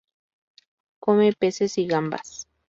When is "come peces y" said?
1.03-1.85